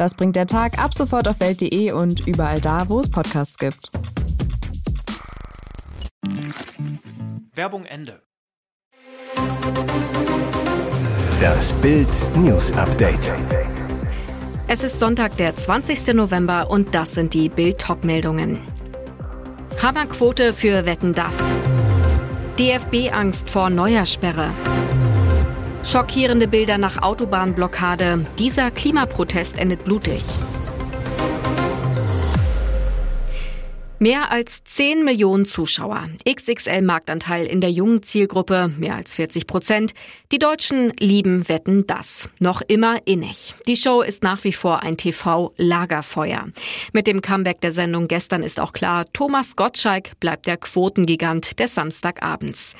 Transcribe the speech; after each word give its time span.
Das 0.00 0.14
bringt 0.14 0.34
der 0.34 0.46
Tag 0.46 0.78
ab 0.78 0.94
sofort 0.94 1.28
auf 1.28 1.40
welt.de 1.40 1.92
und 1.92 2.26
überall 2.26 2.58
da, 2.58 2.88
wo 2.88 3.00
es 3.00 3.10
Podcasts 3.10 3.58
gibt. 3.58 3.90
Werbung 7.54 7.84
Ende. 7.84 8.22
Das 11.38 11.74
Bild 11.74 12.08
News 12.34 12.72
Update. 12.78 13.30
Es 14.68 14.82
ist 14.84 14.98
Sonntag, 14.98 15.36
der 15.36 15.54
20. 15.54 16.14
November 16.14 16.70
und 16.70 16.94
das 16.94 17.14
sind 17.14 17.34
die 17.34 17.50
Bild-Top-Meldungen. 17.50 18.58
Hammerquote 19.82 20.54
für 20.54 20.86
Wetten 20.86 21.12
das. 21.12 21.36
DFB 22.58 23.12
Angst 23.12 23.50
vor 23.50 23.68
neuer 23.68 24.06
Sperre. 24.06 24.48
Schockierende 25.82 26.46
Bilder 26.46 26.76
nach 26.76 27.02
Autobahnblockade. 27.02 28.26
Dieser 28.38 28.70
Klimaprotest 28.70 29.58
endet 29.58 29.84
blutig. 29.84 30.24
Mehr 33.98 34.30
als 34.30 34.62
10 34.64 35.04
Millionen 35.04 35.44
Zuschauer. 35.44 36.08
XXL 36.26 36.82
Marktanteil 36.82 37.46
in 37.46 37.60
der 37.60 37.70
jungen 37.70 38.02
Zielgruppe, 38.02 38.72
mehr 38.78 38.94
als 38.94 39.14
40 39.16 39.46
Prozent. 39.46 39.92
Die 40.32 40.38
Deutschen 40.38 40.92
lieben 40.98 41.48
Wetten 41.48 41.86
das. 41.86 42.28
Noch 42.38 42.62
immer 42.62 43.06
innig. 43.06 43.54
Die 43.66 43.76
Show 43.76 44.00
ist 44.02 44.22
nach 44.22 44.44
wie 44.44 44.52
vor 44.52 44.82
ein 44.82 44.96
TV-Lagerfeuer. 44.96 46.48
Mit 46.92 47.06
dem 47.06 47.20
Comeback 47.20 47.60
der 47.60 47.72
Sendung 47.72 48.06
gestern 48.06 48.42
ist 48.42 48.60
auch 48.60 48.72
klar, 48.72 49.06
Thomas 49.12 49.56
Gottschalk 49.56 50.18
bleibt 50.20 50.46
der 50.46 50.56
Quotengigant 50.56 51.58
des 51.58 51.74
Samstagabends. 51.74 52.76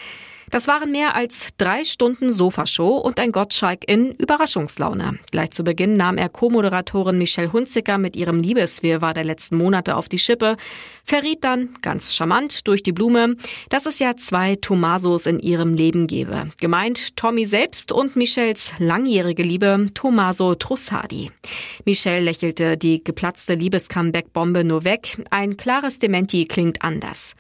Das 0.51 0.67
waren 0.67 0.91
mehr 0.91 1.15
als 1.15 1.51
drei 1.59 1.85
Stunden 1.85 2.33
Sofashow 2.33 2.97
und 2.99 3.21
ein 3.21 3.31
Gottschalk 3.31 3.89
in 3.89 4.11
Überraschungslaune. 4.13 5.21
Gleich 5.31 5.53
zu 5.53 5.63
Beginn 5.63 5.95
nahm 5.95 6.19
er 6.19 6.29
Co-Moderatorin 6.29 7.19
Michelle 7.19 7.53
Hunziker 7.53 7.99
mit 7.99 8.17
ihrem 8.17 8.41
Liebeswirrwarr 8.41 9.15
der 9.15 9.25
letzten 9.25 9.57
Monate 9.57 9.95
auf 9.95 10.09
die 10.09 10.19
Schippe, 10.19 10.57
verriet 11.05 11.45
dann, 11.45 11.75
ganz 11.83 12.15
charmant 12.15 12.67
durch 12.67 12.83
die 12.83 12.93
Blume, 12.93 13.37
dass 13.69 13.87
es 13.87 14.01
ja 14.01 14.17
zwei 14.17 14.57
Tomasos 14.57 15.27
in 15.27 15.39
ihrem 15.39 15.75
Leben 15.75 16.09
gebe. 16.09 16.51
Gemeint 16.59 17.17
Tommy 17.17 17.47
selbst 17.47 17.93
und 17.93 18.17
Michelles 18.17 18.73
langjährige 18.79 19.45
Liebe 19.45 19.91
Tomaso 19.95 20.57
Trussardi. 20.57 21.31
Michelle 21.85 22.25
lächelte 22.25 22.77
die 22.77 23.05
geplatzte 23.05 23.55
Liebescomeback-Bombe 23.55 24.65
nur 24.65 24.85
weg. 24.85 25.25
Ein 25.31 25.57
klares 25.57 25.99
Dementi 25.99 26.47
klingt 26.47 26.83
anders. 26.83 27.37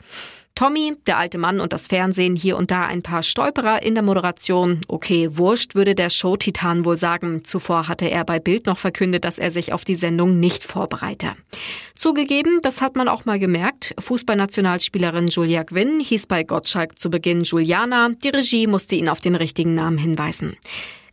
Tommy, 0.55 0.95
der 1.07 1.17
alte 1.17 1.39
Mann 1.39 1.59
und 1.59 1.73
das 1.73 1.87
Fernsehen, 1.87 2.37
hier 2.37 2.57
und 2.57 2.71
da 2.71 2.85
ein 2.85 3.03
paar 3.03 3.23
Stolperer 3.23 3.83
in 3.83 3.95
der 3.95 4.03
Moderation. 4.03 4.83
Okay, 4.89 5.29
wurscht, 5.39 5.75
würde 5.75 5.95
der 5.95 6.11
Show-Titan 6.11 6.85
wohl 6.85 6.97
sagen. 6.97 7.45
Zuvor 7.45 7.89
hatte 7.89 8.11
er 8.11 8.25
bei 8.25 8.41
Bild 8.41 8.67
noch 8.67 8.77
verkündet, 8.77 9.25
dass 9.25 9.39
er 9.39 9.51
sich 9.51 9.73
auf 9.73 9.85
die 9.85 9.95
Sendung 9.95 10.39
nicht 10.39 10.65
vorbereite. 10.65 11.33
Zugegeben, 11.95 12.61
das 12.63 12.83
hat 12.83 12.95
man 12.95 13.09
auch 13.09 13.25
mal 13.25 13.39
gemerkt. 13.39 13.95
Fußballnationalspielerin 13.99 15.29
Julia 15.29 15.63
Gwynn 15.63 16.01
hieß 16.01 16.27
bei 16.27 16.43
Gottschalk 16.43 16.99
zu 16.99 17.09
Beginn 17.09 17.45
Juliana. 17.45 18.11
Die 18.23 18.29
Regie 18.29 18.67
musste 18.67 18.97
ihn 18.97 19.09
auf 19.09 19.21
den 19.21 19.37
richtigen 19.37 19.75
Namen 19.75 19.99
hinweisen. 19.99 20.57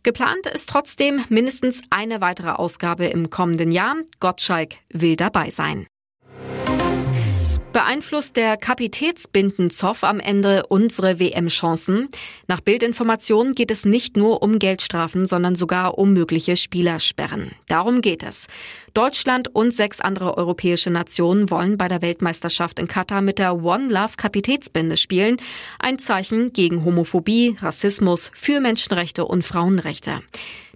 Geplant 0.02 0.46
ist 0.46 0.68
trotzdem 0.68 1.24
mindestens 1.28 1.82
eine 1.90 2.20
weitere 2.20 2.50
Ausgabe 2.50 3.06
im 3.06 3.30
kommenden 3.30 3.72
Jahr. 3.72 3.96
Gottschalk 4.20 4.74
will 4.90 5.16
dabei 5.16 5.50
sein. 5.50 5.86
Beeinflusst 7.72 8.36
der 8.36 8.56
Kapitätsbindenzoff 8.56 10.02
am 10.02 10.20
Ende 10.20 10.66
unsere 10.68 11.20
WM-Chancen? 11.20 12.08
Nach 12.46 12.60
Bildinformationen 12.60 13.54
geht 13.54 13.70
es 13.70 13.84
nicht 13.84 14.16
nur 14.16 14.42
um 14.42 14.58
Geldstrafen, 14.58 15.26
sondern 15.26 15.54
sogar 15.54 15.98
um 15.98 16.14
mögliche 16.14 16.56
Spielersperren. 16.56 17.52
Darum 17.66 18.00
geht 18.00 18.22
es. 18.22 18.46
Deutschland 18.98 19.54
und 19.54 19.72
sechs 19.72 20.00
andere 20.00 20.36
europäische 20.36 20.90
Nationen 20.90 21.52
wollen 21.52 21.78
bei 21.78 21.86
der 21.86 22.02
Weltmeisterschaft 22.02 22.80
in 22.80 22.88
Katar 22.88 23.20
mit 23.20 23.38
der 23.38 23.62
One 23.62 23.86
Love 23.86 24.14
Kapitätsbinde 24.16 24.96
spielen. 24.96 25.36
Ein 25.78 26.00
Zeichen 26.00 26.52
gegen 26.52 26.84
Homophobie, 26.84 27.54
Rassismus, 27.60 28.32
für 28.34 28.58
Menschenrechte 28.58 29.24
und 29.24 29.44
Frauenrechte. 29.44 30.22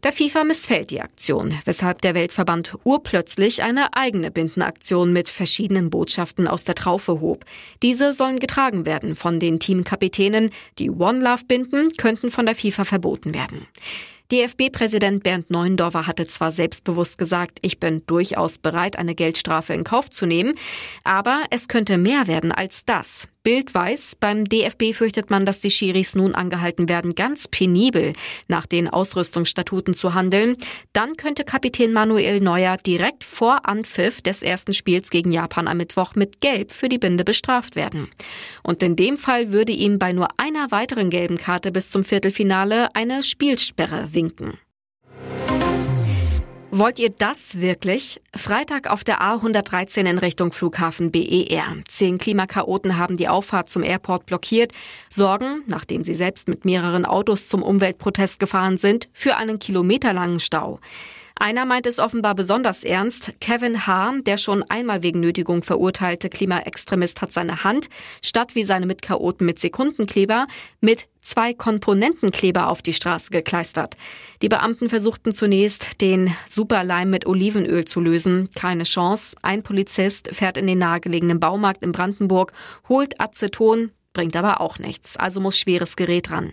Der 0.05 0.13
FIFA 0.13 0.45
missfällt 0.45 0.93
die 0.93 1.01
Aktion, 1.01 1.59
weshalb 1.65 2.01
der 2.03 2.15
Weltverband 2.15 2.77
urplötzlich 2.85 3.65
eine 3.65 3.95
eigene 3.95 4.31
Bindenaktion 4.31 5.13
mit 5.13 5.29
verschiedenen 5.29 5.91
Botschaften 5.91 6.47
aus 6.47 6.63
der 6.63 6.77
Traufe 6.77 7.21
hob. 7.21 7.45
Diese 7.83 8.13
sollen 8.13 8.39
getragen 8.39 8.87
werden 8.87 9.17
von 9.17 9.41
den 9.41 9.59
Teamkapitänen. 9.59 10.51
Die 10.79 10.91
One 10.91 11.19
Love 11.19 11.43
Binden 11.49 11.89
könnten 11.99 12.31
von 12.31 12.47
der 12.47 12.55
FIFA 12.55 12.85
verboten 12.85 13.35
werden. 13.35 13.67
DFB-Präsident 14.33 15.23
Bernd 15.23 15.51
Neuendorfer 15.51 16.07
hatte 16.07 16.27
zwar 16.27 16.53
selbstbewusst 16.53 17.19
gesagt, 17.19 17.59
ich 17.61 17.79
bin 17.79 18.03
durchaus 18.07 18.57
bereit, 18.57 18.97
eine 18.97 19.15
Geldstrafe 19.15 19.75
in 19.75 19.85
Kauf 19.85 20.09
zu 20.09 20.25
nehmen, 20.25 20.55
aber 21.05 21.45
es 21.51 21.69
könnte 21.69 21.99
mehr 21.99 22.27
werden 22.29 22.51
als 22.51 22.87
das. 22.87 23.29
Bild 23.45 23.75
weiß, 23.75 24.17
beim 24.21 24.45
DFB 24.45 24.95
fürchtet 24.95 25.31
man, 25.31 25.45
dass 25.45 25.59
die 25.59 25.71
Schiris 25.71 26.15
nun 26.15 26.35
angehalten 26.35 26.89
werden, 26.89 27.17
ganz 27.17 27.49
penibel 27.49 28.13
nach 28.47 28.67
den 28.67 28.89
Ausrüstungsstatuten 28.89 29.95
zu 29.95 30.15
handeln. 30.15 30.57
Dann 30.93 31.17
könnte 31.17 31.45
Kapitän 31.45 31.93
Manuel 31.93 32.41
Neuer 32.41 32.77
direkt 32.77 33.25
vor 33.25 33.67
Anpfiff 33.69 34.23
des 34.23 34.45
ersten 34.45 34.75
Spiels 34.75 35.11
gegen 35.11 35.33
Japan 35.33 35.67
am 35.67 35.79
Mittwoch 35.79 36.15
mit 36.15 36.41
Gelb 36.41 36.71
für 36.71 36.89
die 36.89 36.99
Binde 36.99 37.25
bestraft 37.25 37.75
werden. 37.75 38.09
Und 38.63 38.83
in 38.83 38.95
dem 38.95 39.19
Fall 39.19 39.51
würde 39.51 39.73
ihm 39.73 39.99
bei 39.99 40.13
nur 40.13 40.29
einer 40.37 40.71
weiteren 40.71 41.11
gelben 41.11 41.37
Karte 41.37 41.73
bis 41.73 41.91
zum 41.91 42.05
Viertelfinale 42.05 42.95
eine 42.95 43.25
Spielsperre 43.25 44.15
winken. 44.15 44.59
Wollt 46.75 46.99
ihr 46.99 47.11
das 47.11 47.61
wirklich? 47.61 48.19
Freitag 48.35 48.89
auf 48.89 49.05
der 49.05 49.21
A113 49.21 50.09
in 50.09 50.17
Richtung 50.17 50.53
Flughafen 50.53 51.13
BER. 51.13 51.77
Zehn 51.87 52.17
Klimakaoten 52.17 52.97
haben 52.97 53.19
die 53.19 53.29
Auffahrt 53.29 53.69
zum 53.69 53.83
Airport 53.83 54.25
blockiert, 54.25 54.73
sorgen, 55.11 55.65
nachdem 55.67 56.03
sie 56.03 56.15
selbst 56.15 56.49
mit 56.49 56.65
mehreren 56.65 57.05
Autos 57.05 57.47
zum 57.47 57.63
Umweltprotest 57.63 58.39
gefahren 58.39 58.79
sind, 58.79 59.11
für 59.13 59.37
einen 59.37 59.59
kilometerlangen 59.59 60.41
Stau. 60.41 60.81
Einer 61.37 61.65
meint 61.65 61.87
es 61.87 61.99
offenbar 61.99 62.35
besonders 62.35 62.85
ernst. 62.85 63.35
Kevin 63.41 63.87
H., 63.87 64.15
der 64.27 64.37
schon 64.37 64.63
einmal 64.63 65.03
wegen 65.03 65.21
Nötigung 65.21 65.63
verurteilte 65.63 66.29
Klimaextremist, 66.29 67.23
hat 67.23 67.33
seine 67.33 67.65
Hand, 67.65 67.89
statt 68.23 68.55
wie 68.55 68.65
seine 68.65 68.87
Mitchaoten 68.87 69.47
mit 69.47 69.59
Sekundenkleber, 69.59 70.47
mit 70.81 71.09
zwei 71.21 71.55
Komponentenkleber 71.55 72.69
auf 72.69 72.83
die 72.83 72.93
Straße 72.93 73.31
gekleistert. 73.31 73.97
Die 74.43 74.49
Beamten 74.49 74.89
versuchten 74.89 75.33
zunächst, 75.33 76.01
den 76.01 76.35
Superleim 76.49 77.11
mit 77.11 77.27
Olivenöl 77.27 77.85
zu 77.85 78.01
lösen. 78.01 78.51
Keine 78.55 78.85
Chance. 78.85 79.37
Ein 79.43 79.63
Polizist 79.63 80.29
fährt 80.35 80.57
in 80.57 80.67
den 80.67 80.79
nahegelegenen 80.79 81.41
Baumarkt 81.41 81.83
in 81.83 81.93
Brandenburg, 81.93 82.53
holt 82.89 83.21
Aceton, 83.21 83.93
bringt 84.13 84.37
aber 84.37 84.61
auch 84.61 84.79
nichts, 84.79 85.17
also 85.17 85.41
muss 85.41 85.59
schweres 85.59 85.97
Gerät 85.97 86.31
ran. 86.31 86.53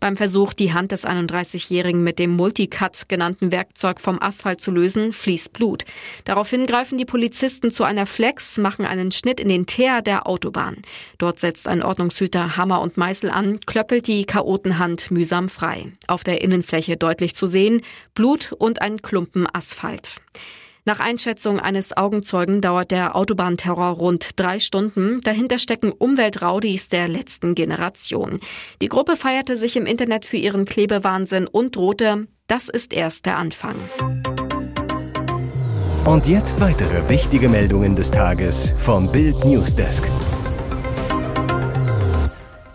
Beim 0.00 0.16
Versuch, 0.16 0.52
die 0.52 0.72
Hand 0.72 0.92
des 0.92 1.06
31-Jährigen 1.06 2.02
mit 2.02 2.18
dem 2.18 2.30
Multicut 2.30 3.08
genannten 3.08 3.52
Werkzeug 3.52 4.00
vom 4.00 4.20
Asphalt 4.20 4.60
zu 4.60 4.70
lösen, 4.70 5.12
fließt 5.12 5.52
Blut. 5.52 5.84
Daraufhin 6.24 6.66
greifen 6.66 6.98
die 6.98 7.04
Polizisten 7.04 7.70
zu 7.70 7.84
einer 7.84 8.06
Flex, 8.06 8.58
machen 8.58 8.86
einen 8.86 9.12
Schnitt 9.12 9.40
in 9.40 9.48
den 9.48 9.66
Teer 9.66 10.02
der 10.02 10.26
Autobahn. 10.26 10.76
Dort 11.18 11.38
setzt 11.38 11.68
ein 11.68 11.82
Ordnungshüter 11.82 12.56
Hammer 12.56 12.80
und 12.80 12.96
Meißel 12.96 13.30
an, 13.30 13.60
klöppelt 13.66 14.06
die 14.06 14.24
Chaotenhand 14.24 15.10
mühsam 15.10 15.48
frei. 15.48 15.92
Auf 16.06 16.24
der 16.24 16.42
Innenfläche 16.42 16.96
deutlich 16.96 17.34
zu 17.34 17.46
sehen, 17.46 17.82
Blut 18.14 18.52
und 18.52 18.82
ein 18.82 19.02
Klumpen 19.02 19.46
Asphalt. 19.52 20.20
Nach 20.88 21.00
Einschätzung 21.00 21.58
eines 21.58 21.96
Augenzeugen 21.96 22.60
dauert 22.60 22.92
der 22.92 23.16
Autobahnterror 23.16 23.88
rund 23.88 24.38
drei 24.38 24.60
Stunden. 24.60 25.20
Dahinter 25.20 25.58
stecken 25.58 25.90
Umweltraudis 25.90 26.86
der 26.86 27.08
letzten 27.08 27.56
Generation. 27.56 28.38
Die 28.80 28.88
Gruppe 28.88 29.16
feierte 29.16 29.56
sich 29.56 29.76
im 29.76 29.84
Internet 29.84 30.26
für 30.26 30.36
ihren 30.36 30.64
Klebewahnsinn 30.64 31.48
und 31.48 31.74
drohte, 31.74 32.28
das 32.46 32.68
ist 32.68 32.92
erst 32.92 33.26
der 33.26 33.36
Anfang. 33.36 33.74
Und 36.04 36.28
jetzt 36.28 36.60
weitere 36.60 37.08
wichtige 37.08 37.48
Meldungen 37.48 37.96
des 37.96 38.12
Tages 38.12 38.72
vom 38.78 39.10
Bild 39.10 39.44
Newsdesk. 39.44 40.08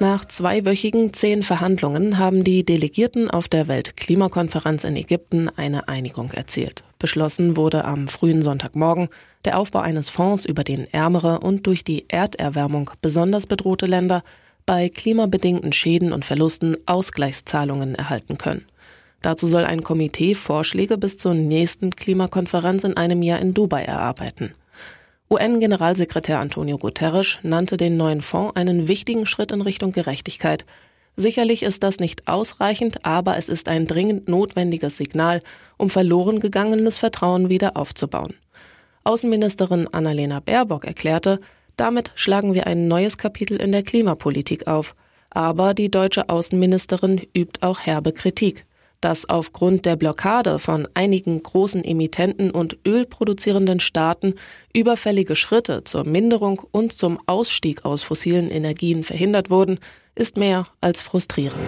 Nach 0.01 0.25
zweiwöchigen 0.25 1.13
zehn 1.13 1.43
Verhandlungen 1.43 2.17
haben 2.17 2.43
die 2.43 2.65
Delegierten 2.65 3.29
auf 3.29 3.47
der 3.47 3.67
Weltklimakonferenz 3.67 4.83
in 4.83 4.95
Ägypten 4.95 5.47
eine 5.47 5.87
Einigung 5.89 6.31
erzielt. 6.31 6.83
Beschlossen 6.97 7.55
wurde 7.55 7.85
am 7.85 8.07
frühen 8.07 8.41
Sonntagmorgen 8.41 9.09
der 9.45 9.59
Aufbau 9.59 9.77
eines 9.77 10.09
Fonds, 10.09 10.45
über 10.45 10.63
den 10.63 10.91
ärmere 10.91 11.41
und 11.41 11.67
durch 11.67 11.83
die 11.83 12.05
Erderwärmung 12.07 12.89
besonders 13.03 13.45
bedrohte 13.45 13.85
Länder 13.85 14.23
bei 14.65 14.89
klimabedingten 14.89 15.71
Schäden 15.71 16.13
und 16.13 16.25
Verlusten 16.25 16.77
Ausgleichszahlungen 16.87 17.93
erhalten 17.93 18.39
können. 18.39 18.65
Dazu 19.21 19.45
soll 19.45 19.65
ein 19.65 19.83
Komitee 19.83 20.33
Vorschläge 20.33 20.97
bis 20.97 21.17
zur 21.17 21.35
nächsten 21.35 21.91
Klimakonferenz 21.91 22.85
in 22.85 22.97
einem 22.97 23.21
Jahr 23.21 23.37
in 23.37 23.53
Dubai 23.53 23.83
erarbeiten. 23.83 24.55
UN-Generalsekretär 25.31 26.39
Antonio 26.39 26.77
Guterres 26.77 27.39
nannte 27.41 27.77
den 27.77 27.95
neuen 27.95 28.21
Fonds 28.21 28.57
einen 28.57 28.89
wichtigen 28.89 29.25
Schritt 29.25 29.53
in 29.53 29.61
Richtung 29.61 29.93
Gerechtigkeit. 29.93 30.65
Sicherlich 31.15 31.63
ist 31.63 31.83
das 31.83 32.01
nicht 32.01 32.27
ausreichend, 32.27 33.05
aber 33.05 33.37
es 33.37 33.47
ist 33.47 33.69
ein 33.69 33.87
dringend 33.87 34.27
notwendiges 34.27 34.97
Signal, 34.97 35.41
um 35.77 35.89
verloren 35.89 36.41
gegangenes 36.41 36.97
Vertrauen 36.97 37.47
wieder 37.47 37.77
aufzubauen. 37.77 38.33
Außenministerin 39.05 39.87
Annalena 39.93 40.41
Baerbock 40.41 40.83
erklärte, 40.83 41.39
damit 41.77 42.11
schlagen 42.15 42.53
wir 42.53 42.67
ein 42.67 42.89
neues 42.89 43.17
Kapitel 43.17 43.55
in 43.55 43.71
der 43.71 43.83
Klimapolitik 43.83 44.67
auf. 44.67 44.95
Aber 45.29 45.73
die 45.73 45.89
deutsche 45.89 46.27
Außenministerin 46.27 47.21
übt 47.33 47.61
auch 47.61 47.79
herbe 47.79 48.11
Kritik 48.11 48.65
dass 49.01 49.27
aufgrund 49.27 49.85
der 49.85 49.95
Blockade 49.95 50.59
von 50.59 50.87
einigen 50.93 51.41
großen 51.41 51.83
Emittenten 51.83 52.51
und 52.51 52.77
ölproduzierenden 52.87 53.79
Staaten 53.79 54.35
überfällige 54.73 55.35
Schritte 55.35 55.83
zur 55.83 56.05
Minderung 56.05 56.61
und 56.71 56.93
zum 56.93 57.19
Ausstieg 57.25 57.83
aus 57.83 58.03
fossilen 58.03 58.49
Energien 58.49 59.03
verhindert 59.03 59.49
wurden, 59.49 59.79
ist 60.15 60.37
mehr 60.37 60.67
als 60.79 61.01
frustrierend. 61.01 61.59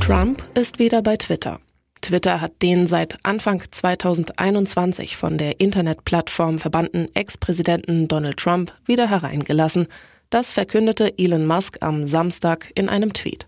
Trump 0.00 0.42
ist 0.54 0.78
wieder 0.78 1.02
bei 1.02 1.16
Twitter. 1.16 1.60
Twitter 2.00 2.40
hat 2.40 2.62
den 2.62 2.86
seit 2.86 3.18
Anfang 3.24 3.62
2021 3.70 5.16
von 5.16 5.36
der 5.36 5.60
Internetplattform 5.60 6.58
verbannten 6.58 7.08
Ex-Präsidenten 7.14 8.08
Donald 8.08 8.36
Trump 8.36 8.72
wieder 8.86 9.10
hereingelassen. 9.10 9.88
Das 10.30 10.52
verkündete 10.52 11.18
Elon 11.18 11.46
Musk 11.46 11.78
am 11.80 12.06
Samstag 12.06 12.70
in 12.74 12.88
einem 12.88 13.12
Tweet. 13.12 13.46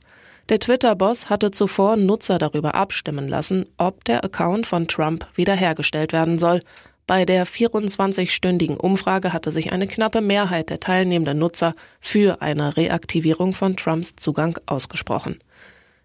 Der 0.48 0.58
Twitter-Boss 0.58 1.30
hatte 1.30 1.50
zuvor 1.50 1.96
Nutzer 1.96 2.38
darüber 2.38 2.74
abstimmen 2.74 3.28
lassen, 3.28 3.66
ob 3.76 4.04
der 4.04 4.24
Account 4.24 4.66
von 4.66 4.88
Trump 4.88 5.26
wiederhergestellt 5.34 6.12
werden 6.12 6.38
soll. 6.38 6.60
Bei 7.06 7.24
der 7.24 7.46
24-stündigen 7.46 8.76
Umfrage 8.76 9.32
hatte 9.32 9.52
sich 9.52 9.72
eine 9.72 9.86
knappe 9.86 10.20
Mehrheit 10.20 10.70
der 10.70 10.80
teilnehmenden 10.80 11.38
Nutzer 11.38 11.74
für 12.00 12.40
eine 12.40 12.76
Reaktivierung 12.76 13.52
von 13.52 13.76
Trumps 13.76 14.16
Zugang 14.16 14.58
ausgesprochen. 14.66 15.40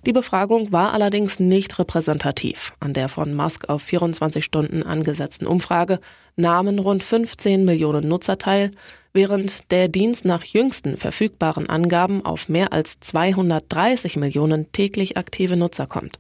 Die 0.06 0.14
Befragung 0.14 0.72
war 0.72 0.94
allerdings 0.94 1.40
nicht 1.40 1.80
repräsentativ. 1.80 2.74
An 2.80 2.94
der 2.94 3.10
von 3.10 3.34
Musk 3.34 3.70
auf 3.70 3.82
24 3.82 4.46
Stunden 4.46 4.84
angesetzten 4.84 5.48
Umfrage 5.48 6.00
nahmen 6.36 6.78
rund 6.78 7.04
15 7.04 7.66
Millionen 7.66 8.08
Nutzer 8.08 8.38
teil, 8.38 8.70
während 9.16 9.72
der 9.72 9.88
Dienst 9.88 10.26
nach 10.26 10.44
jüngsten 10.44 10.98
verfügbaren 10.98 11.70
Angaben 11.70 12.24
auf 12.24 12.50
mehr 12.50 12.74
als 12.74 13.00
230 13.00 14.18
Millionen 14.18 14.72
täglich 14.74 15.18
aktive 15.18 15.56
Nutzer 15.56 15.88
kommt. 15.88 16.18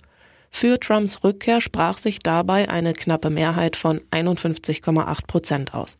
Für 0.49 0.79
Trumps 0.79 1.23
Rückkehr 1.23 1.59
sprach 1.59 1.97
sich 1.97 2.19
dabei 2.19 2.69
eine 2.69 2.93
knappe 2.93 3.29
Mehrheit 3.29 3.75
von 3.75 3.99
51,8 4.11 5.27
Prozent 5.27 5.73
aus. 5.73 5.97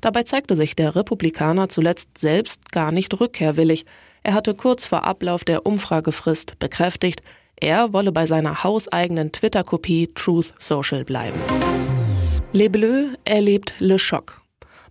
Dabei 0.00 0.22
zeigte 0.22 0.56
sich 0.56 0.74
der 0.74 0.96
Republikaner 0.96 1.68
zuletzt 1.68 2.16
selbst 2.16 2.72
gar 2.72 2.90
nicht 2.90 3.20
rückkehrwillig. 3.20 3.84
Er 4.22 4.32
hatte 4.32 4.54
kurz 4.54 4.86
vor 4.86 5.04
Ablauf 5.04 5.44
der 5.44 5.66
Umfragefrist 5.66 6.58
bekräftigt, 6.58 7.20
er 7.56 7.92
wolle 7.92 8.10
bei 8.10 8.24
seiner 8.24 8.64
hauseigenen 8.64 9.32
Twitter-Kopie 9.32 10.08
Truth 10.14 10.54
Social 10.58 11.04
bleiben. 11.04 11.38
Les 12.52 12.70
Bleus 12.70 13.08
erlebt 13.26 13.74
Le 13.78 13.98
Choc. 13.98 14.39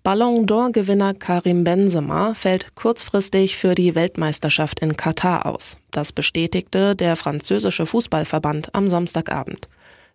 Ballon 0.09 0.47
d'Or-Gewinner 0.47 1.13
Karim 1.13 1.63
Benzema 1.63 2.33
fällt 2.33 2.73
kurzfristig 2.73 3.57
für 3.57 3.75
die 3.75 3.93
Weltmeisterschaft 3.93 4.79
in 4.79 4.97
Katar 4.97 5.45
aus. 5.45 5.77
Das 5.91 6.11
bestätigte 6.11 6.95
der 6.95 7.15
französische 7.15 7.85
Fußballverband 7.85 8.73
am 8.73 8.87
Samstagabend. 8.87 9.69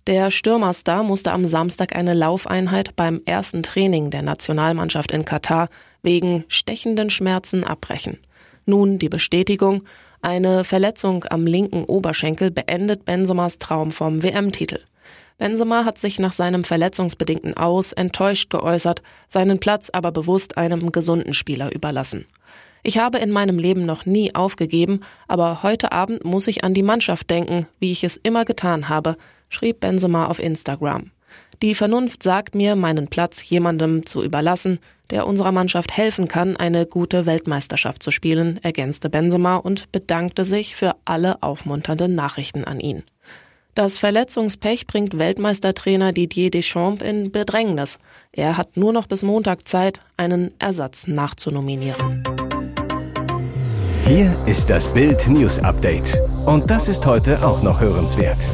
Der 0.08 0.32
Stürmerstar 0.32 1.05
musste 1.05 1.31
am 1.31 1.46
Samstag 1.46 1.94
eine 1.94 2.12
Laufeinheit 2.12 2.96
beim 2.96 3.20
ersten 3.25 3.62
Training 3.62 4.11
der 4.11 4.23
Nationalmannschaft 4.23 5.12
in 5.12 5.25
Katar 5.25 5.69
wegen 6.02 6.43
stechenden 6.49 7.08
Schmerzen 7.08 7.62
abbrechen. 7.62 8.19
Nun 8.67 8.99
die 8.99 9.08
Bestätigung, 9.08 9.85
eine 10.20 10.64
Verletzung 10.64 11.25
am 11.31 11.46
linken 11.46 11.85
Oberschenkel 11.85 12.50
beendet 12.50 13.05
Benzemas 13.05 13.58
Traum 13.58 13.93
vom 13.93 14.25
WM-Titel. 14.25 14.81
Benzema 15.38 15.84
hat 15.84 15.98
sich 15.98 16.18
nach 16.18 16.32
seinem 16.32 16.64
verletzungsbedingten 16.64 17.56
Aus 17.56 17.92
enttäuscht 17.92 18.50
geäußert, 18.50 19.02
seinen 19.28 19.58
Platz 19.58 19.90
aber 19.90 20.12
bewusst 20.12 20.56
einem 20.56 20.92
gesunden 20.92 21.34
Spieler 21.34 21.74
überlassen. 21.74 22.26
Ich 22.82 22.98
habe 22.98 23.18
in 23.18 23.30
meinem 23.30 23.58
Leben 23.58 23.86
noch 23.86 24.04
nie 24.04 24.34
aufgegeben, 24.34 25.00
aber 25.26 25.62
heute 25.62 25.92
Abend 25.92 26.24
muss 26.24 26.46
ich 26.46 26.64
an 26.64 26.74
die 26.74 26.82
Mannschaft 26.82 27.30
denken, 27.30 27.66
wie 27.80 27.90
ich 27.90 28.04
es 28.04 28.18
immer 28.18 28.44
getan 28.44 28.88
habe, 28.88 29.16
schrieb 29.48 29.80
Benzema 29.80 30.26
auf 30.26 30.38
Instagram. 30.38 31.10
Die 31.62 31.74
Vernunft 31.74 32.22
sagt 32.22 32.54
mir, 32.54 32.76
meinen 32.76 33.08
Platz 33.08 33.48
jemandem 33.48 34.04
zu 34.04 34.22
überlassen, 34.22 34.80
der 35.10 35.26
unserer 35.26 35.52
Mannschaft 35.52 35.96
helfen 35.96 36.28
kann, 36.28 36.56
eine 36.56 36.86
gute 36.86 37.26
Weltmeisterschaft 37.26 38.02
zu 38.02 38.10
spielen, 38.10 38.60
ergänzte 38.62 39.08
Benzema 39.08 39.56
und 39.56 39.90
bedankte 39.90 40.44
sich 40.44 40.76
für 40.76 40.94
alle 41.04 41.42
aufmunternden 41.42 42.14
Nachrichten 42.14 42.64
an 42.64 42.80
ihn. 42.80 43.02
Das 43.74 43.98
Verletzungspech 43.98 44.86
bringt 44.86 45.18
Weltmeistertrainer 45.18 46.12
Didier 46.12 46.52
Deschamps 46.52 47.02
in 47.02 47.32
Bedrängnis. 47.32 47.98
Er 48.30 48.56
hat 48.56 48.76
nur 48.76 48.92
noch 48.92 49.08
bis 49.08 49.24
Montag 49.24 49.66
Zeit, 49.66 50.00
einen 50.16 50.52
Ersatz 50.60 51.08
nachzunominieren. 51.08 52.22
Hier 54.06 54.32
ist 54.46 54.70
das 54.70 54.92
Bild 54.92 55.26
News 55.26 55.58
Update. 55.58 56.16
Und 56.46 56.70
das 56.70 56.86
ist 56.86 57.04
heute 57.04 57.44
auch 57.44 57.64
noch 57.64 57.80
hörenswert. 57.80 58.46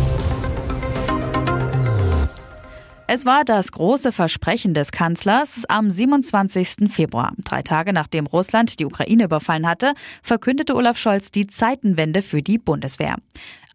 Es 3.13 3.27
war 3.27 3.45
das 3.45 3.73
große 3.73 4.13
Versprechen 4.13 4.73
des 4.73 4.93
Kanzlers 4.93 5.65
am 5.69 5.91
27. 5.91 6.89
Februar. 6.89 7.33
Drei 7.43 7.61
Tage 7.61 7.93
nachdem 7.93 8.27
Russland 8.27 8.79
die 8.79 8.87
Ukraine 8.87 9.25
überfallen 9.25 9.67
hatte, 9.67 9.95
verkündete 10.23 10.77
Olaf 10.77 10.97
Scholz 10.97 11.33
die 11.33 11.49
Zeitenwende 11.49 12.23
für 12.23 12.41
die 12.41 12.57
Bundeswehr. 12.57 13.17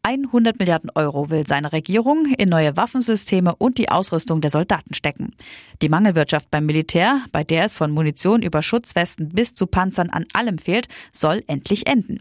100 0.06 0.60
Milliarden 0.60 0.92
Euro 0.94 1.31
will 1.31 1.48
seine 1.48 1.74
Regierung 1.74 2.28
in 2.38 2.48
neue 2.48 2.78
Waffensysteme 2.78 3.56
und 3.56 3.80
die 3.80 3.90
Ausrüstung 3.90 4.40
der 4.40 4.52
Soldaten 4.52 4.94
stecken. 4.94 5.34
Die 5.81 5.90
Mangelwirtschaft 5.90 6.52
beim 6.52 6.68
Militär, 6.68 7.22
bei 7.31 7.44
der 7.44 7.66
es 7.66 7.75
von 7.75 7.90
Munition 7.90 8.44
über 8.44 8.62
Schutzwesten 8.62 9.30
bis 9.30 9.56
zu 9.56 9.66
Panzern 9.66 10.12
an 10.12 10.26
allem 10.33 10.59
fehlt, 10.59 10.90
soll 11.12 11.42
endlich 11.47 11.88
enden. 11.88 12.19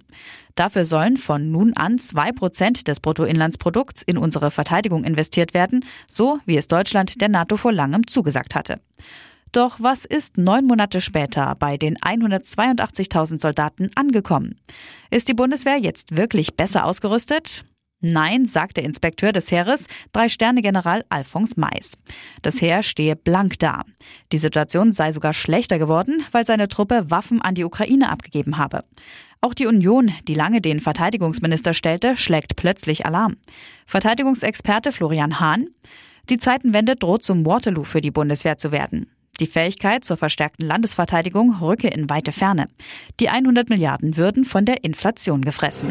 Dafür 0.54 0.86
sollen 0.86 1.18
von 1.18 1.50
nun 1.50 1.74
an 1.74 1.98
zwei 1.98 2.32
Prozent 2.32 2.88
des 2.88 3.00
Bruttoinlandsprodukts 3.00 4.02
in 4.02 4.16
unsere 4.16 4.50
Verteidigung 4.50 5.04
investiert 5.04 5.52
werden, 5.52 5.84
so 6.08 6.38
wie 6.46 6.56
es 6.56 6.68
Deutschland 6.68 7.20
der 7.20 7.28
NATO 7.28 7.58
vor 7.58 7.72
langem 7.72 8.06
zugesagt 8.06 8.54
hatte. 8.54 8.80
Doch 9.52 9.76
was 9.78 10.06
ist 10.06 10.38
neun 10.38 10.64
Monate 10.64 11.02
später 11.02 11.54
bei 11.58 11.76
den 11.76 11.98
182.000 11.98 13.42
Soldaten 13.42 13.90
angekommen? 13.94 14.58
Ist 15.10 15.28
die 15.28 15.34
Bundeswehr 15.34 15.76
jetzt 15.76 16.16
wirklich 16.16 16.56
besser 16.56 16.86
ausgerüstet? 16.86 17.62
Nein, 18.06 18.44
sagt 18.44 18.76
der 18.76 18.84
Inspekteur 18.84 19.32
des 19.32 19.50
Heeres, 19.50 19.86
Drei-Sterne-General 20.12 21.06
Alphons 21.08 21.56
Mais. 21.56 21.92
Das 22.42 22.60
Heer 22.60 22.82
stehe 22.82 23.16
blank 23.16 23.58
da. 23.60 23.82
Die 24.30 24.36
Situation 24.36 24.92
sei 24.92 25.10
sogar 25.10 25.32
schlechter 25.32 25.78
geworden, 25.78 26.22
weil 26.30 26.44
seine 26.44 26.68
Truppe 26.68 27.06
Waffen 27.08 27.40
an 27.40 27.54
die 27.54 27.64
Ukraine 27.64 28.10
abgegeben 28.10 28.58
habe. 28.58 28.84
Auch 29.40 29.54
die 29.54 29.66
Union, 29.66 30.12
die 30.28 30.34
lange 30.34 30.60
den 30.60 30.82
Verteidigungsminister 30.82 31.72
stellte, 31.72 32.14
schlägt 32.18 32.56
plötzlich 32.56 33.06
Alarm. 33.06 33.36
Verteidigungsexperte 33.86 34.92
Florian 34.92 35.40
Hahn. 35.40 35.70
Die 36.28 36.36
Zeitenwende 36.36 36.96
droht 36.96 37.24
zum 37.24 37.46
Waterloo 37.46 37.84
für 37.84 38.02
die 38.02 38.10
Bundeswehr 38.10 38.58
zu 38.58 38.70
werden. 38.70 39.06
Die 39.40 39.46
Fähigkeit 39.46 40.04
zur 40.04 40.18
verstärkten 40.18 40.66
Landesverteidigung 40.66 41.56
rücke 41.62 41.88
in 41.88 42.10
weite 42.10 42.32
Ferne. 42.32 42.68
Die 43.18 43.30
100 43.30 43.70
Milliarden 43.70 44.18
würden 44.18 44.44
von 44.44 44.66
der 44.66 44.84
Inflation 44.84 45.40
gefressen. 45.40 45.88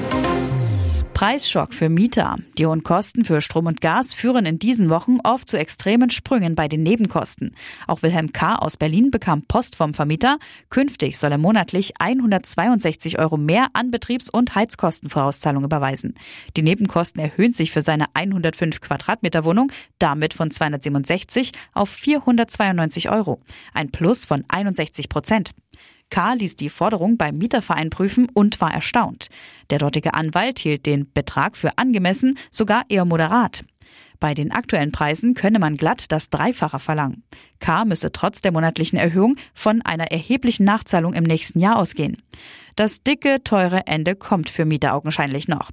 Preisschock 1.23 1.73
für 1.73 1.87
Mieter. 1.87 2.37
Die 2.57 2.65
hohen 2.65 2.83
Kosten 2.83 3.23
für 3.23 3.39
Strom 3.39 3.67
und 3.67 3.79
Gas 3.79 4.13
führen 4.13 4.45
in 4.45 4.59
diesen 4.59 4.89
Wochen 4.89 5.19
oft 5.23 5.47
zu 5.47 5.57
extremen 5.57 6.09
Sprüngen 6.09 6.53
bei 6.53 6.67
den 6.67 6.83
Nebenkosten. 6.83 7.55
Auch 7.87 8.03
Wilhelm 8.03 8.33
K. 8.33 8.55
aus 8.55 8.75
Berlin 8.75 9.09
bekam 9.09 9.41
Post 9.43 9.77
vom 9.77 9.93
Vermieter. 9.93 10.37
Künftig 10.69 11.17
soll 11.17 11.31
er 11.31 11.37
monatlich 11.37 11.93
162 11.97 13.19
Euro 13.19 13.37
mehr 13.37 13.67
an 13.71 13.89
Betriebs- 13.89 14.29
und 14.29 14.53
Heizkostenvorauszahlung 14.53 15.63
überweisen. 15.63 16.15
Die 16.57 16.61
Nebenkosten 16.61 17.21
erhöhen 17.21 17.53
sich 17.53 17.71
für 17.71 17.81
seine 17.81 18.07
105 18.15 18.81
Quadratmeter 18.81 19.45
Wohnung 19.45 19.71
damit 19.99 20.33
von 20.33 20.51
267 20.51 21.53
auf 21.71 21.87
492 21.87 23.09
Euro. 23.09 23.39
Ein 23.73 23.91
Plus 23.91 24.25
von 24.25 24.43
61 24.49 25.07
Prozent. 25.07 25.53
K. 26.09 26.33
ließ 26.33 26.55
die 26.55 26.69
Forderung 26.69 27.17
beim 27.17 27.37
Mieterverein 27.37 27.89
prüfen 27.89 28.27
und 28.33 28.61
war 28.61 28.73
erstaunt. 28.73 29.29
Der 29.69 29.79
dortige 29.79 30.13
Anwalt 30.13 30.59
hielt 30.59 30.85
den 30.85 31.11
Betrag 31.11 31.57
für 31.57 31.77
angemessen, 31.77 32.37
sogar 32.51 32.83
eher 32.89 33.05
moderat. 33.05 33.65
Bei 34.19 34.33
den 34.33 34.51
aktuellen 34.51 34.93
Preisen 34.93 35.33
könne 35.33 35.59
man 35.59 35.75
glatt 35.75 36.11
das 36.11 36.29
Dreifache 36.29 36.79
verlangen. 36.79 37.23
K. 37.59 37.83
müsse 37.83 38.11
trotz 38.11 38.41
der 38.41 38.53
monatlichen 38.53 38.97
Erhöhung 38.97 39.35
von 39.53 39.81
einer 39.81 40.11
erheblichen 40.11 40.63
Nachzahlung 40.63 41.13
im 41.13 41.25
nächsten 41.25 41.59
Jahr 41.59 41.77
ausgehen. 41.77 42.21
Das 42.75 43.03
dicke, 43.03 43.43
teure 43.43 43.87
Ende 43.87 44.15
kommt 44.15 44.49
für 44.49 44.65
Mieter 44.65 44.95
augenscheinlich 44.95 45.47
noch. 45.47 45.71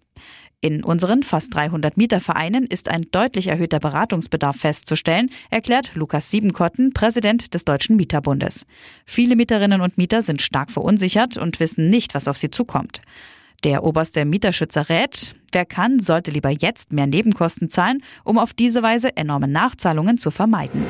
In 0.62 0.84
unseren 0.84 1.22
fast 1.22 1.54
300 1.54 1.96
Mietervereinen 1.96 2.66
ist 2.66 2.90
ein 2.90 3.06
deutlich 3.10 3.46
erhöhter 3.46 3.80
Beratungsbedarf 3.80 4.56
festzustellen, 4.56 5.30
erklärt 5.48 5.94
Lukas 5.94 6.30
Siebenkotten, 6.30 6.92
Präsident 6.92 7.54
des 7.54 7.64
Deutschen 7.64 7.96
Mieterbundes. 7.96 8.66
Viele 9.06 9.36
Mieterinnen 9.36 9.80
und 9.80 9.96
Mieter 9.96 10.20
sind 10.20 10.42
stark 10.42 10.70
verunsichert 10.70 11.38
und 11.38 11.60
wissen 11.60 11.88
nicht, 11.88 12.14
was 12.14 12.28
auf 12.28 12.36
sie 12.36 12.50
zukommt. 12.50 13.00
Der 13.64 13.84
oberste 13.84 14.26
Mieterschützer 14.26 14.90
rät, 14.90 15.34
wer 15.52 15.64
kann, 15.64 16.00
sollte 16.00 16.30
lieber 16.30 16.50
jetzt 16.50 16.92
mehr 16.92 17.06
Nebenkosten 17.06 17.70
zahlen, 17.70 18.02
um 18.24 18.38
auf 18.38 18.52
diese 18.52 18.82
Weise 18.82 19.16
enorme 19.16 19.48
Nachzahlungen 19.48 20.18
zu 20.18 20.30
vermeiden. 20.30 20.84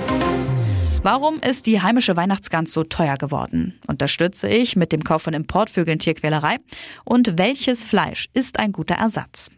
Warum 1.02 1.38
ist 1.40 1.66
die 1.66 1.80
heimische 1.80 2.14
Weihnachtsgans 2.16 2.75
so 2.75 2.85
teuer 2.85 3.16
geworden? 3.16 3.80
Unterstütze 3.87 4.50
ich 4.50 4.76
mit 4.76 4.92
dem 4.92 5.02
Kauf 5.02 5.23
von 5.23 5.33
Importvögeln 5.33 5.99
Tierquälerei? 5.99 6.59
Und 7.07 7.38
welches 7.38 7.83
Fleisch 7.83 8.28
ist 8.35 8.59
ein 8.59 8.71
guter 8.71 8.97
Ersatz? 8.97 9.50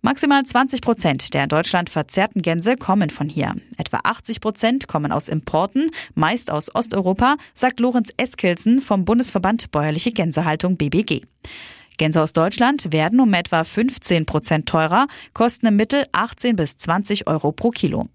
Maximal 0.00 0.42
20 0.42 0.80
Prozent 0.80 1.34
der 1.34 1.42
in 1.42 1.48
Deutschland 1.50 1.90
verzehrten 1.90 2.40
Gänse 2.40 2.76
kommen 2.76 3.10
von 3.10 3.28
hier. 3.28 3.54
Etwa 3.76 4.00
80 4.04 4.40
Prozent 4.40 4.88
kommen 4.88 5.12
aus 5.12 5.28
Importen, 5.28 5.90
meist 6.14 6.50
aus 6.50 6.74
Osteuropa, 6.74 7.36
sagt 7.52 7.78
Lorenz 7.78 8.10
Eskilsen 8.16 8.80
vom 8.80 9.04
Bundesverband 9.04 9.70
Bäuerliche 9.70 10.12
Gänsehaltung 10.12 10.78
BBG. 10.78 11.20
Gänse 11.96 12.22
aus 12.22 12.32
Deutschland 12.32 12.92
werden 12.92 13.20
um 13.20 13.32
etwa 13.34 13.64
15 13.64 14.26
Prozent 14.26 14.68
teurer, 14.68 15.06
kosten 15.32 15.66
im 15.66 15.76
Mittel 15.76 16.06
18 16.12 16.56
bis 16.56 16.76
20 16.76 17.26
Euro 17.26 17.52
pro 17.52 17.70
Kilo. 17.70 18.08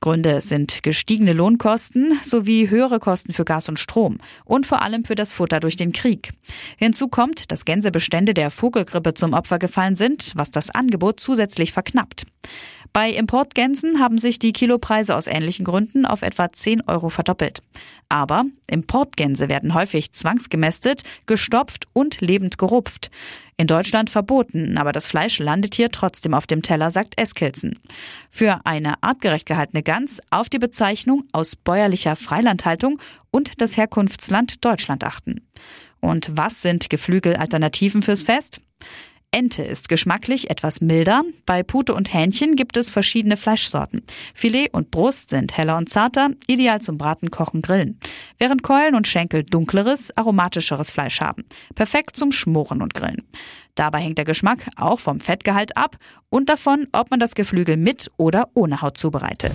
Gründe 0.00 0.40
sind 0.40 0.82
gestiegene 0.82 1.34
Lohnkosten 1.34 2.18
sowie 2.22 2.70
höhere 2.70 2.98
Kosten 2.98 3.32
für 3.34 3.44
Gas 3.44 3.68
und 3.68 3.78
Strom 3.78 4.18
und 4.44 4.66
vor 4.66 4.82
allem 4.82 5.04
für 5.04 5.14
das 5.14 5.32
Futter 5.32 5.60
durch 5.60 5.76
den 5.76 5.92
Krieg. 5.92 6.30
Hinzu 6.76 7.08
kommt, 7.08 7.52
dass 7.52 7.66
Gänsebestände 7.66 8.32
der 8.32 8.50
Vogelgrippe 8.50 9.14
zum 9.14 9.34
Opfer 9.34 9.58
gefallen 9.58 9.96
sind, 9.96 10.32
was 10.34 10.50
das 10.50 10.70
Angebot 10.70 11.20
zusätzlich 11.20 11.72
verknappt. 11.72 12.24
Bei 12.92 13.10
Importgänsen 13.10 14.00
haben 14.00 14.18
sich 14.18 14.40
die 14.40 14.52
Kilopreise 14.52 15.14
aus 15.14 15.28
ähnlichen 15.28 15.64
Gründen 15.64 16.06
auf 16.06 16.22
etwa 16.22 16.52
10 16.52 16.88
Euro 16.88 17.08
verdoppelt. 17.08 17.62
Aber 18.08 18.44
Importgänse 18.68 19.48
werden 19.48 19.74
häufig 19.74 20.12
zwangsgemästet, 20.12 21.04
gestopft 21.26 21.86
und 21.92 22.20
lebend 22.20 22.58
gerupft. 22.58 23.10
In 23.56 23.68
Deutschland 23.68 24.10
verboten, 24.10 24.78
aber 24.78 24.90
das 24.90 25.06
Fleisch 25.06 25.38
landet 25.38 25.74
hier 25.74 25.90
trotzdem 25.90 26.34
auf 26.34 26.46
dem 26.46 26.62
Teller, 26.62 26.90
sagt 26.90 27.20
Eskilzen. 27.20 27.78
Für 28.30 28.62
eine 28.64 29.00
artgerecht 29.02 29.46
gehaltene 29.46 29.82
Gans 29.82 30.20
auf 30.30 30.48
die 30.48 30.58
Bezeichnung 30.58 31.24
aus 31.32 31.56
bäuerlicher 31.56 32.16
Freilandhaltung 32.16 32.98
und 33.30 33.60
das 33.60 33.76
Herkunftsland 33.76 34.64
Deutschland 34.64 35.04
achten. 35.04 35.46
Und 36.00 36.30
was 36.34 36.62
sind 36.62 36.90
Geflügelalternativen 36.90 38.02
fürs 38.02 38.22
Fest? 38.22 38.62
Ente 39.32 39.62
ist 39.62 39.88
geschmacklich 39.88 40.50
etwas 40.50 40.80
milder. 40.80 41.22
Bei 41.46 41.62
Pute 41.62 41.94
und 41.94 42.12
Hähnchen 42.12 42.56
gibt 42.56 42.76
es 42.76 42.90
verschiedene 42.90 43.36
Fleischsorten. 43.36 44.02
Filet 44.34 44.70
und 44.72 44.90
Brust 44.90 45.30
sind 45.30 45.56
heller 45.56 45.76
und 45.76 45.88
zarter, 45.88 46.30
ideal 46.48 46.80
zum 46.80 46.98
Braten, 46.98 47.30
Kochen, 47.30 47.62
Grillen. 47.62 48.00
Während 48.38 48.64
Keulen 48.64 48.96
und 48.96 49.06
Schenkel 49.06 49.44
dunkleres, 49.44 50.16
aromatischeres 50.16 50.90
Fleisch 50.90 51.20
haben. 51.20 51.44
Perfekt 51.76 52.16
zum 52.16 52.32
Schmoren 52.32 52.82
und 52.82 52.94
Grillen. 52.94 53.22
Dabei 53.76 54.00
hängt 54.00 54.18
der 54.18 54.24
Geschmack 54.24 54.68
auch 54.76 54.98
vom 54.98 55.20
Fettgehalt 55.20 55.76
ab 55.76 55.96
und 56.28 56.48
davon, 56.48 56.88
ob 56.90 57.10
man 57.10 57.20
das 57.20 57.36
Geflügel 57.36 57.76
mit 57.76 58.10
oder 58.16 58.48
ohne 58.54 58.82
Haut 58.82 58.98
zubereitet. 58.98 59.54